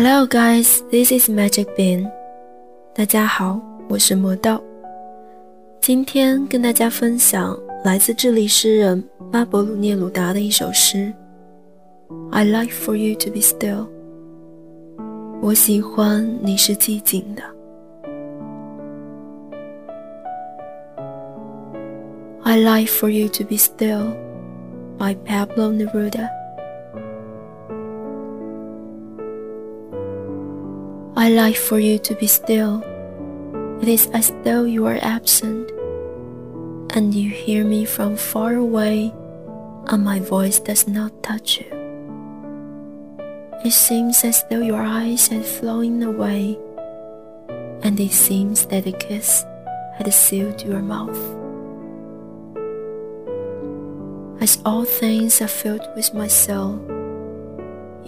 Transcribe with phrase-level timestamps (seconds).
[0.00, 0.80] Hello, guys.
[0.92, 2.08] This is Magic Bean.
[2.94, 4.62] 大家好，我是魔豆。
[5.80, 11.12] 今天跟大家分享来自智利诗人巴勃鲁涅鲁达的一首诗。
[12.30, 13.88] I like for you to be still.
[15.42, 17.42] 我喜欢你是寂静的。
[22.44, 24.12] I like for you to be still.
[24.96, 26.37] By Pablo Neruda.
[31.28, 32.80] I like for you to be still.
[33.82, 35.70] It is as though you are absent,
[36.96, 39.12] and you hear me from far away,
[39.92, 41.68] and my voice does not touch you.
[43.62, 46.56] It seems as though your eyes had flown away,
[47.84, 49.44] and it seems that a kiss
[49.98, 51.20] had sealed your mouth.
[54.40, 56.80] As all things are filled with my soul,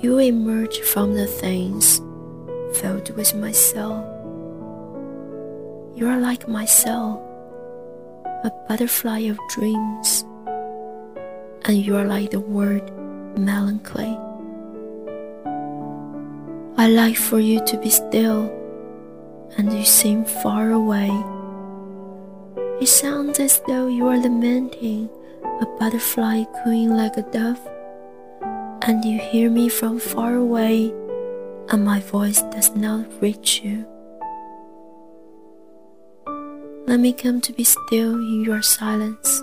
[0.00, 2.00] you emerge from the things
[2.74, 4.04] filled with my soul.
[5.94, 7.22] You are like my soul,
[8.24, 10.24] a butterfly of dreams,
[11.64, 12.90] and you are like the word
[13.38, 14.16] melancholy.
[16.78, 18.48] I like for you to be still,
[19.58, 21.10] and you seem far away.
[22.80, 25.10] It sounds as though you are lamenting,
[25.60, 27.60] a butterfly cooing like a dove,
[28.82, 30.94] and you hear me from far away
[31.70, 33.86] and my voice does not reach you.
[36.86, 39.40] Let me come to be still in your silence.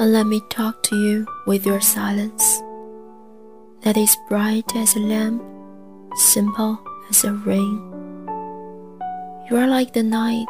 [0.00, 2.60] And let me talk to you with your silence
[3.82, 5.42] that is bright as a lamp,
[6.16, 6.80] simple
[7.10, 7.78] as a rain.
[9.48, 10.46] You are like the night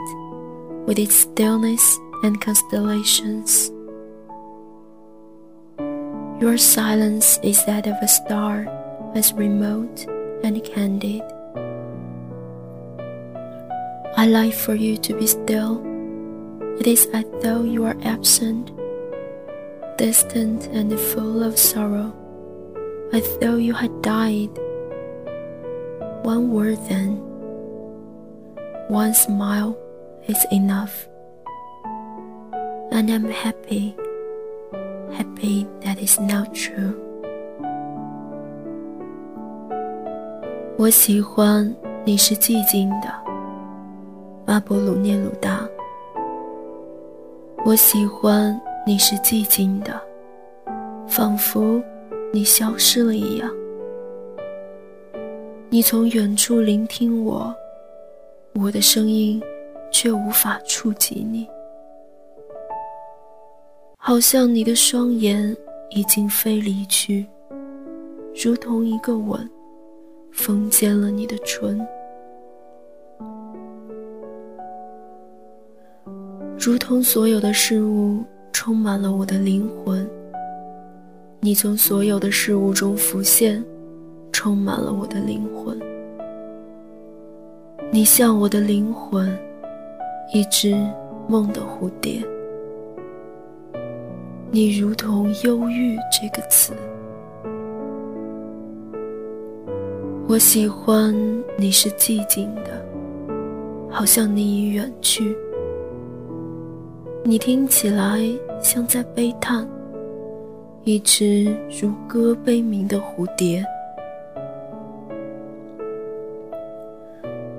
[0.87, 3.71] with its stillness and constellations.
[6.41, 8.71] Your silence is that of a star,
[9.17, 10.07] as remote
[10.45, 11.23] and candid.
[14.17, 15.83] I like for you to be still.
[16.79, 18.71] It is as though you are absent,
[19.99, 22.15] distant and full of sorrow,
[23.13, 24.55] as though you had died.
[26.23, 27.19] One word then,
[28.87, 29.77] one smile
[30.29, 31.09] is enough,
[32.93, 33.97] and I'm happy
[35.19, 36.95] happy that is not true。
[40.77, 41.75] 我喜欢
[42.05, 43.13] 你是寂静的，
[44.47, 45.69] 巴勃鲁涅鲁达。
[47.65, 50.01] 我喜欢你是寂静的，
[51.09, 51.83] 仿佛
[52.33, 53.51] 你消失了一样。
[55.69, 57.53] 你从远处聆听我，
[58.55, 59.43] 我的声音
[59.91, 61.47] 却无法触及你。
[64.09, 65.55] 好像你的双眼
[65.91, 67.27] 已经飞离去，
[68.43, 69.39] 如同一个吻，
[70.33, 71.87] 封缄了你的唇，
[76.59, 80.09] 如同所有的事物充满了我的灵魂。
[81.41, 83.63] 你从所有的事物中浮现，
[84.33, 85.79] 充满了我的灵魂。
[87.93, 89.39] 你像我的灵魂，
[90.33, 90.75] 一只
[91.29, 92.27] 梦的蝴蝶。
[94.51, 96.73] 你如同忧郁这个词，
[100.27, 101.15] 我喜欢
[101.59, 102.83] 你是寂静的，
[103.91, 105.37] 好像你已远去。
[107.25, 108.23] 你听起来
[108.63, 109.69] 像在悲叹，
[110.85, 113.63] 一只如歌悲鸣的蝴蝶。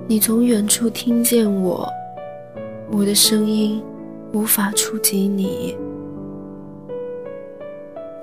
[0.08, 1.88] 你从远处听见我，
[2.90, 3.80] 我的声音
[4.32, 5.72] 无法触及你。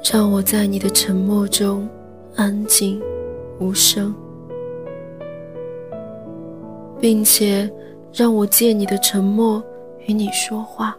[0.03, 1.87] 让我在你的沉默中
[2.35, 3.01] 安静
[3.59, 4.13] 无声，
[6.99, 7.69] 并且
[8.13, 9.61] 让我借你的沉默
[10.05, 10.95] 与你说话。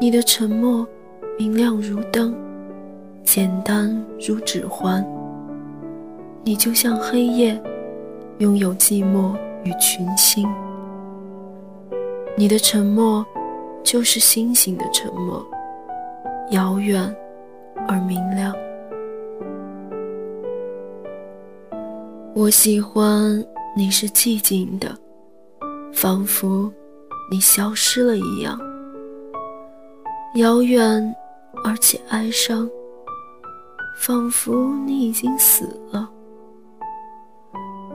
[0.00, 0.86] 你的沉默
[1.38, 2.34] 明亮如灯，
[3.24, 3.90] 简单
[4.26, 5.04] 如指环。
[6.42, 7.60] 你就像黑夜，
[8.38, 9.34] 拥有寂寞
[9.64, 10.48] 与群星。
[12.36, 13.24] 你的沉默
[13.82, 15.46] 就是星星的沉默，
[16.50, 17.16] 遥远。
[17.88, 18.54] 而明亮。
[22.34, 23.44] 我喜欢
[23.76, 24.96] 你是寂静的，
[25.92, 26.72] 仿佛
[27.30, 28.58] 你消失了一样，
[30.36, 31.14] 遥远
[31.64, 32.68] 而且哀伤，
[33.98, 36.08] 仿佛你已经死了。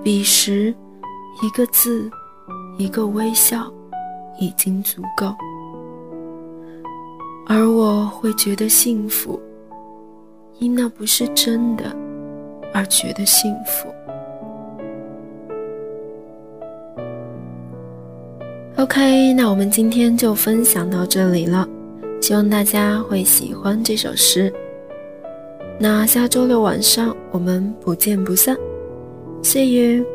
[0.03, 0.75] 彼时，
[1.41, 2.09] 一个字，
[2.77, 3.71] 一个微笑，
[4.39, 5.33] 已经足够，
[7.47, 9.39] 而我会觉得幸福。
[10.59, 11.93] 因那不是真的
[12.73, 13.89] 而觉得幸福。
[18.77, 21.67] OK，那我们今天就分享到这里了，
[22.21, 24.51] 希望大家会喜欢这首诗。
[25.77, 28.55] 那下周六晚上我们不见不散
[29.43, 30.14] ，See you。